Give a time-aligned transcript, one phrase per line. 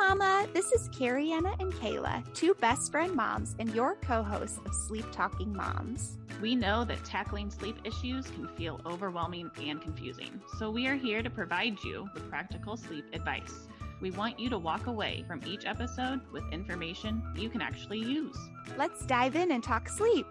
[0.00, 0.46] Mama.
[0.54, 4.74] This is Carrie Anna and Kayla, two best friend moms and your co hosts of
[4.74, 6.16] Sleep Talking Moms.
[6.40, 11.22] We know that tackling sleep issues can feel overwhelming and confusing, so we are here
[11.22, 13.68] to provide you with practical sleep advice.
[14.00, 18.38] We want you to walk away from each episode with information you can actually use.
[18.78, 20.26] Let's dive in and talk sleep.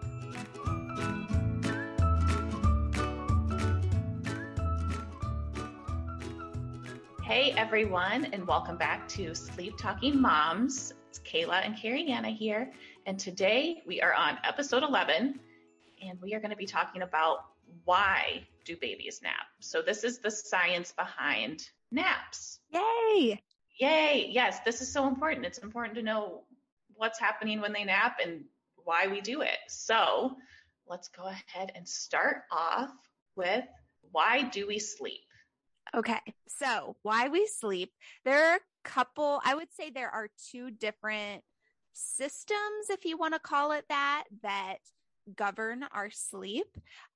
[7.30, 10.92] Hey everyone, and welcome back to Sleep Talking Moms.
[11.08, 12.72] It's Kayla and Carrie Anna here,
[13.06, 15.38] and today we are on episode 11,
[16.02, 17.44] and we are going to be talking about
[17.84, 19.46] why do babies nap.
[19.60, 22.58] So this is the science behind naps.
[22.72, 23.40] Yay!
[23.78, 24.28] Yay!
[24.28, 25.46] Yes, this is so important.
[25.46, 26.42] It's important to know
[26.96, 28.42] what's happening when they nap and
[28.74, 29.58] why we do it.
[29.68, 30.34] So
[30.88, 32.90] let's go ahead and start off
[33.36, 33.66] with
[34.10, 35.20] why do we sleep?
[35.96, 37.92] Okay, so why we sleep.
[38.24, 41.42] There are a couple, I would say there are two different
[41.92, 44.78] systems, if you want to call it that, that
[45.36, 46.66] govern our sleep.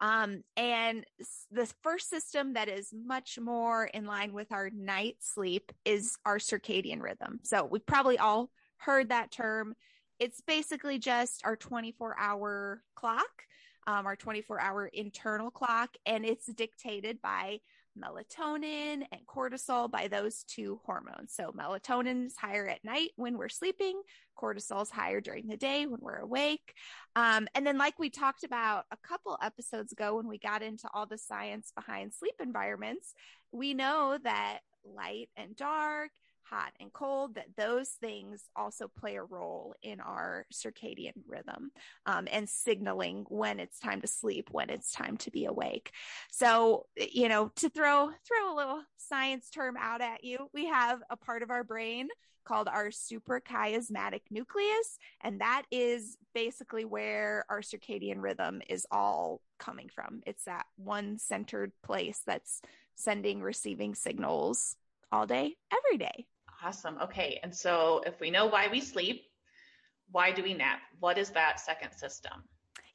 [0.00, 1.05] Um, and
[1.50, 6.39] the first system that is much more in line with our night sleep is our
[6.39, 7.41] circadian rhythm.
[7.42, 9.75] So we've probably all heard that term.
[10.19, 13.45] It's basically just our 24 hour clock,
[13.86, 17.61] um, our 24 hour internal clock, and it's dictated by
[17.98, 21.34] melatonin and cortisol by those two hormones.
[21.34, 24.00] So melatonin is higher at night when we're sleeping,
[24.36, 26.74] cortisol is higher during the day when we're awake.
[27.16, 30.88] Um, and then, like we talked about a couple episodes ago when we got into
[30.92, 33.14] all the science behind sleep environments,
[33.52, 36.10] we know that light and dark
[36.44, 41.70] hot and cold, that those things also play a role in our circadian rhythm
[42.06, 45.92] um, and signaling when it's time to sleep, when it's time to be awake.
[46.30, 51.00] So, you know, to throw throw a little science term out at you, we have
[51.10, 52.08] a part of our brain
[52.44, 59.88] called our suprachiasmatic nucleus, and that is basically where our circadian rhythm is all coming
[59.88, 60.20] from.
[60.27, 62.60] It's that one centered place that's
[62.96, 64.77] sending receiving signals
[65.10, 66.27] all day, every day.
[66.64, 66.97] Awesome.
[67.02, 67.39] Okay.
[67.42, 69.25] And so if we know why we sleep,
[70.11, 70.80] why do we nap?
[70.98, 72.33] What is that second system?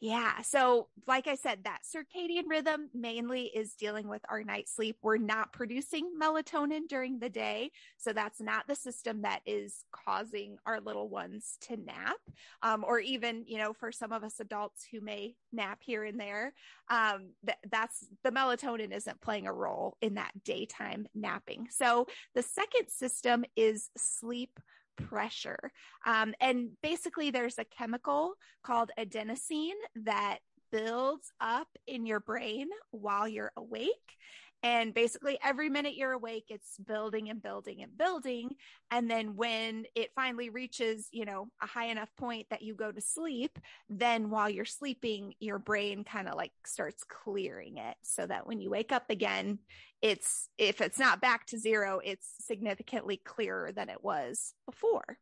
[0.02, 0.42] Yeah.
[0.44, 4.98] So, like I said, that circadian rhythm mainly is dealing with our night sleep.
[5.02, 7.72] We're not producing melatonin during the day.
[7.98, 12.16] So, that's not the system that is causing our little ones to nap.
[12.64, 16.18] Um, or even, you know, for some of us adults who may nap here and
[16.18, 16.54] there,
[16.90, 21.68] um, th- that's the melatonin isn't playing a role in that daytime napping.
[21.72, 24.62] So, the second system is sleep
[25.08, 25.72] pressure.
[26.06, 28.34] Um, and basically, there's a chemical
[28.64, 30.40] called adenosine that
[30.72, 34.18] builds up in your brain while you're awake.
[34.62, 38.56] And basically, every minute you're awake, it's building and building and building.
[38.92, 42.92] And then when it finally reaches, you know, a high enough point that you go
[42.92, 43.58] to sleep,
[43.90, 48.60] then while you're sleeping, your brain kind of like starts clearing it so that when
[48.60, 49.60] you wake up again,
[50.02, 55.18] it's, if it's not back to zero, it's significantly clearer than it was before.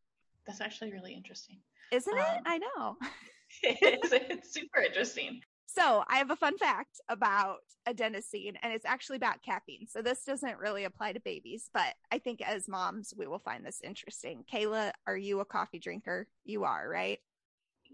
[0.47, 1.57] That's actually really interesting.
[1.91, 2.41] Isn't um, it?
[2.45, 2.97] I know.
[3.63, 4.11] it is.
[4.11, 5.41] It's super interesting.
[5.77, 9.85] So I have a fun fact about adenosine, and it's actually about caffeine.
[9.87, 13.63] So this doesn't really apply to babies, but I think as moms, we will find
[13.63, 14.43] this interesting.
[14.51, 16.27] Kayla, are you a coffee drinker?
[16.45, 17.19] You are, right?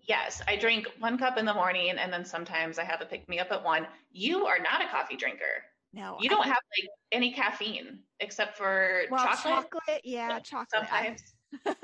[0.07, 3.27] Yes, I drink one cup in the morning, and then sometimes I have a pick
[3.27, 3.85] me up at one.
[4.11, 5.65] You are not a coffee drinker.
[5.91, 9.53] No, you don't I, have like any caffeine except for well, chocolate.
[9.53, 10.69] Chocolate, yeah, chocolate.
[10.73, 11.21] Sometimes.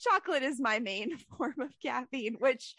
[0.00, 2.74] chocolate is my main form of caffeine, which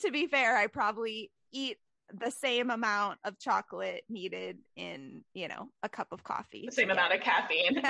[0.00, 1.78] to be fair, I probably eat
[2.12, 6.64] the same amount of chocolate needed in, you know, a cup of coffee.
[6.66, 7.76] The same amount of caffeine.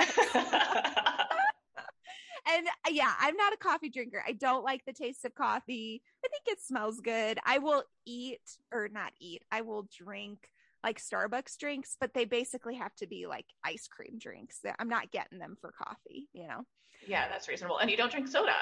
[2.47, 4.23] and uh, yeah, I'm not a coffee drinker.
[4.25, 6.01] I don't like the taste of coffee.
[6.23, 7.39] I think it smells good.
[7.45, 8.41] I will eat
[8.71, 9.43] or not eat.
[9.51, 10.49] I will drink
[10.83, 14.59] like Starbucks drinks, but they basically have to be like ice cream drinks.
[14.79, 16.65] I'm not getting them for coffee, you know?
[17.07, 17.79] Yeah, that's reasonable.
[17.79, 18.55] And you don't drink soda.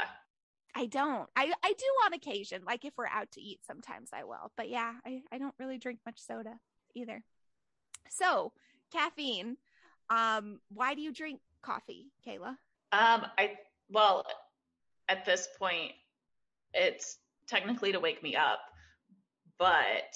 [0.76, 1.28] I don't.
[1.36, 2.64] I, I do on occasion.
[2.66, 4.52] Like if we're out to eat, sometimes I will.
[4.56, 6.60] But yeah, I, I don't really drink much soda
[6.96, 7.24] either.
[8.10, 8.54] So
[8.92, 9.58] caffeine.
[10.10, 12.58] Um, why do you drink coffee, Kayla?
[12.92, 13.58] Um, I
[13.90, 14.26] well,
[15.10, 15.92] at this point,
[16.74, 18.60] it's technically to wake me up,
[19.58, 20.16] but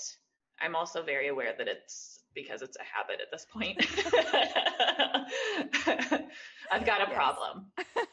[0.61, 3.85] I'm also very aware that it's because it's a habit at this point.
[6.71, 7.65] I've got a problem.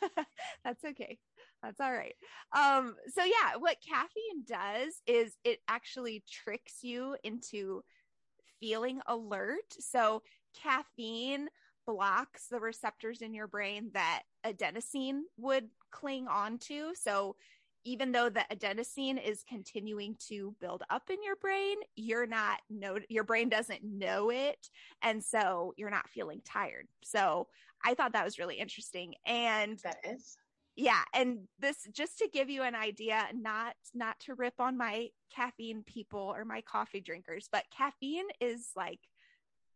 [0.65, 1.19] That's okay.
[1.63, 2.15] That's all right.
[2.57, 7.83] Um, so yeah, what caffeine does is it actually tricks you into
[8.59, 9.73] feeling alert.
[9.79, 10.23] So
[10.61, 11.49] caffeine
[11.87, 16.95] blocks the receptors in your brain that adenosine would cling onto.
[16.95, 17.37] So
[17.85, 22.99] even though the adenosine is continuing to build up in your brain, you're not know
[23.09, 24.69] your brain doesn't know it.
[25.03, 26.87] And so you're not feeling tired.
[27.03, 27.49] So
[27.85, 29.15] I thought that was really interesting.
[29.27, 30.37] And that is.
[30.77, 31.03] Yeah.
[31.15, 35.83] And this just to give you an idea, not not to rip on my caffeine
[35.83, 39.01] people or my coffee drinkers, but caffeine is like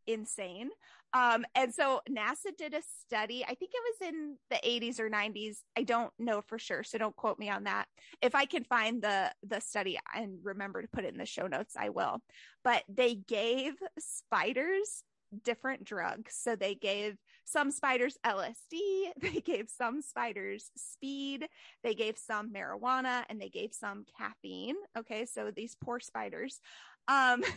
[0.06, 0.70] insane.
[1.12, 5.08] Um, and so NASA did a study, I think it was in the 80s or
[5.08, 5.58] 90s.
[5.76, 7.86] I don't know for sure, so don't quote me on that.
[8.20, 11.46] If I can find the the study and remember to put it in the show
[11.46, 12.22] notes, I will.
[12.64, 15.02] But they gave spiders
[15.44, 16.34] different drugs.
[16.38, 21.48] So they gave some spiders LSD, they gave some spiders speed,
[21.82, 24.76] they gave some marijuana, and they gave some caffeine.
[24.96, 26.60] Okay, so these poor spiders.
[27.08, 27.42] Um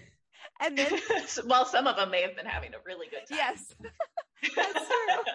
[0.62, 0.92] and then
[1.46, 3.76] well some of them may have been having a really good time yes
[4.56, 5.34] that's true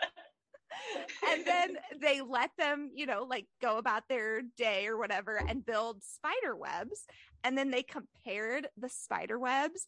[1.30, 5.64] and then they let them you know like go about their day or whatever and
[5.64, 7.04] build spider webs
[7.42, 9.86] and then they compared the spider webs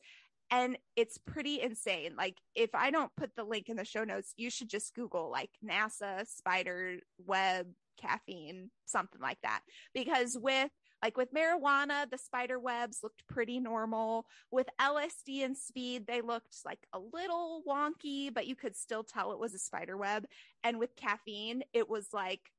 [0.50, 4.32] and it's pretty insane like if i don't put the link in the show notes
[4.36, 6.96] you should just google like nasa spider
[7.26, 7.66] web
[8.00, 9.60] caffeine something like that
[9.94, 10.70] because with
[11.02, 14.26] like with marijuana, the spider webs looked pretty normal.
[14.50, 19.32] With LSD and speed, they looked like a little wonky, but you could still tell
[19.32, 20.26] it was a spider web.
[20.64, 22.50] And with caffeine, it was like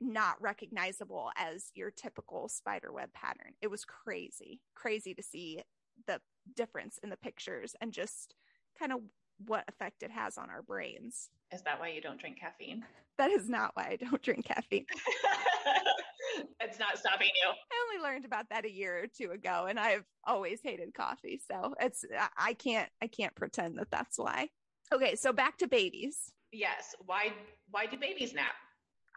[0.00, 3.52] not recognizable as your typical spider web pattern.
[3.60, 5.62] It was crazy, crazy to see
[6.06, 6.20] the
[6.56, 8.34] difference in the pictures and just
[8.78, 9.00] kind of
[9.46, 11.28] what effect it has on our brains.
[11.52, 12.84] Is that why you don't drink caffeine?
[13.18, 14.86] That is not why I don't drink caffeine.
[16.60, 17.50] it's not stopping you.
[17.50, 21.40] I only learned about that a year or two ago and I've always hated coffee.
[21.50, 22.04] So it's
[22.36, 24.48] I can't I can't pretend that that's why.
[24.92, 26.32] Okay, so back to babies.
[26.52, 27.32] Yes, why
[27.70, 28.54] why do babies nap?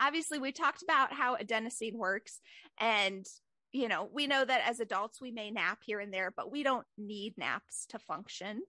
[0.02, 2.40] Obviously, we talked about how adenosine works
[2.80, 3.26] and
[3.72, 6.64] you know, we know that as adults we may nap here and there, but we
[6.64, 8.62] don't need naps to function.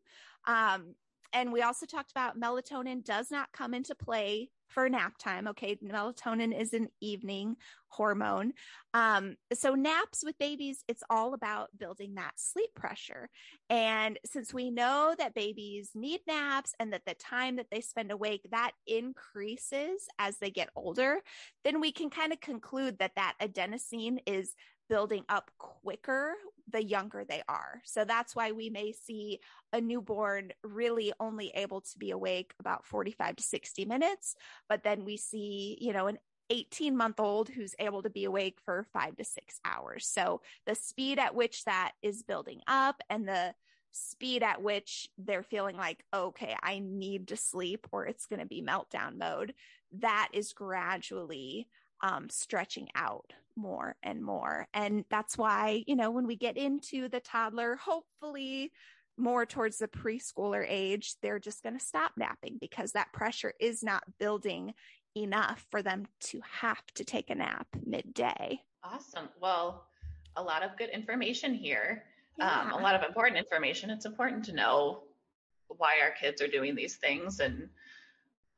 [0.47, 0.95] Um,
[1.33, 5.49] and we also talked about melatonin does not come into play for nap time.
[5.49, 5.77] Okay.
[5.85, 7.57] Melatonin is an evening
[7.89, 8.53] hormone.
[8.95, 13.29] Um, so naps with babies, it's all about building that sleep pressure.
[13.69, 18.13] And since we know that babies need naps and that the time that they spend
[18.13, 21.21] awake, that increases as they get older,
[21.65, 24.55] then we can kind of conclude that that adenosine is
[24.91, 26.35] building up quicker
[26.71, 27.81] the younger they are.
[27.85, 29.39] So that's why we may see
[29.73, 34.35] a newborn really only able to be awake about 45 to 60 minutes,
[34.69, 36.19] but then we see, you know, an
[36.51, 40.07] 18 month old who's able to be awake for five to six hours.
[40.07, 43.55] So the speed at which that is building up and the
[43.93, 48.47] speed at which they're feeling like, okay, I need to sleep or it's going to
[48.47, 49.55] be meltdown mode,
[49.99, 51.69] that is gradually
[52.01, 54.67] um, stretching out more and more.
[54.73, 58.73] And that's why, you know, when we get into the toddler, hopefully
[59.17, 63.83] more towards the preschooler age, they're just going to stop napping because that pressure is
[63.83, 64.73] not building
[65.17, 68.61] enough for them to have to take a nap midday.
[68.83, 69.29] Awesome.
[69.41, 69.85] Well,
[70.37, 72.05] a lot of good information here.
[72.39, 72.63] Yeah.
[72.63, 73.91] Um, a lot of important information.
[73.91, 75.03] It's important to know
[75.69, 77.69] why our kids are doing these things and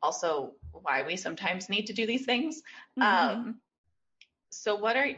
[0.03, 2.63] also why we sometimes need to do these things.
[2.99, 3.39] Mm-hmm.
[3.39, 3.61] Um,
[4.53, 5.09] so what are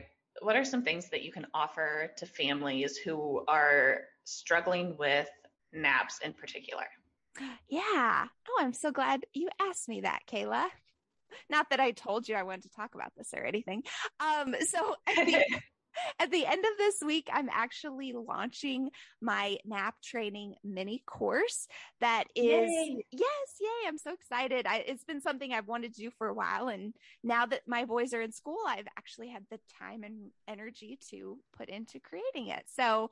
[0.40, 5.28] what are some things that you can offer to families who are struggling with
[5.72, 6.86] naps in particular?
[7.68, 8.26] Yeah.
[8.48, 10.66] Oh, I'm so glad you asked me that, Kayla.
[11.50, 13.82] Not that I told you I wanted to talk about this or anything.
[14.20, 15.44] Um, so at the,
[16.20, 21.66] at the end of this week, I'm actually launching my nap training mini course.
[22.00, 23.04] That is, yay.
[23.10, 23.88] yes, yay!
[23.88, 24.66] I'm so excited.
[24.66, 27.84] I, it's been something I've wanted to do for a while, and now that my
[27.84, 32.48] boys are in school, I've actually had the time and energy to put into creating
[32.48, 32.64] it.
[32.66, 33.10] So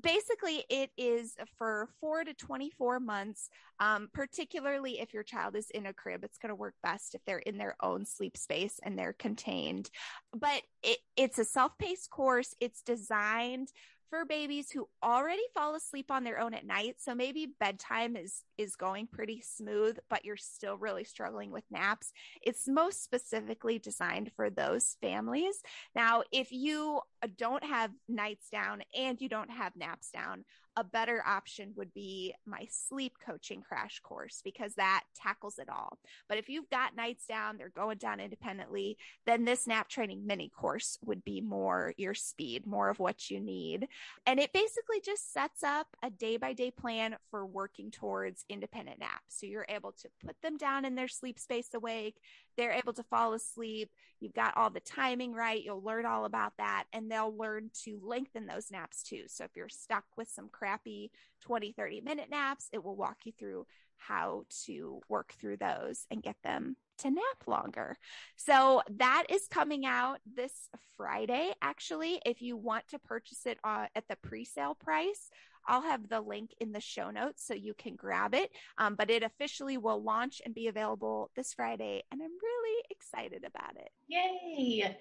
[0.00, 5.86] basically it is for four to 24 months um, particularly if your child is in
[5.86, 8.98] a crib it's going to work best if they're in their own sleep space and
[8.98, 9.90] they're contained.
[10.34, 12.54] But it, it's a self-paced course.
[12.60, 13.68] It's designed
[14.12, 16.96] for babies who already fall asleep on their own at night.
[16.98, 22.12] So maybe bedtime is is going pretty smooth but you're still really struggling with naps.
[22.42, 25.62] It's most specifically designed for those families.
[25.96, 27.00] Now if you
[27.38, 30.44] don't have nights down and you don't have naps down
[30.76, 35.98] a better option would be my sleep coaching crash course because that tackles it all.
[36.28, 40.48] But if you've got nights down, they're going down independently, then this nap training mini
[40.48, 43.88] course would be more your speed, more of what you need.
[44.26, 48.98] And it basically just sets up a day by day plan for working towards independent
[48.98, 49.22] naps.
[49.28, 52.16] So you're able to put them down in their sleep space awake.
[52.56, 53.90] They're able to fall asleep.
[54.20, 55.62] You've got all the timing right.
[55.62, 59.24] You'll learn all about that and they'll learn to lengthen those naps too.
[59.26, 61.10] So if you're stuck with some crappy
[61.42, 63.66] 20, 30 minute naps, it will walk you through
[63.96, 67.96] how to work through those and get them to nap longer.
[68.36, 71.52] So that is coming out this Friday.
[71.62, 75.30] Actually, if you want to purchase it uh, at the pre sale price,
[75.66, 78.50] I'll have the link in the show notes so you can grab it.
[78.78, 82.02] Um, but it officially will launch and be available this Friday.
[82.10, 83.90] And I'm really excited about it.
[84.08, 84.96] Yay!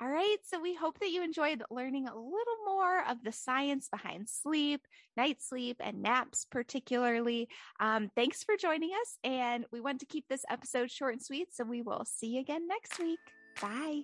[0.00, 0.38] All right.
[0.42, 4.80] So we hope that you enjoyed learning a little more of the science behind sleep,
[5.16, 7.48] night sleep, and naps, particularly.
[7.78, 9.18] Um, thanks for joining us.
[9.22, 11.54] And we want to keep this episode short and sweet.
[11.54, 13.20] So we will see you again next week.
[13.60, 14.02] Bye.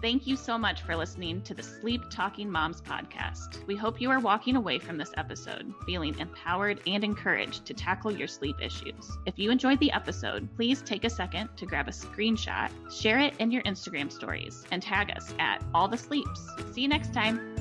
[0.00, 3.66] Thank you so much for listening to the Sleep Talking Moms podcast.
[3.66, 8.12] We hope you are walking away from this episode feeling empowered and encouraged to tackle
[8.12, 9.10] your sleep issues.
[9.26, 13.34] If you enjoyed the episode, please take a second to grab a screenshot, share it
[13.40, 16.48] in your Instagram stories, and tag us at All the Sleeps.
[16.72, 17.56] See you next time.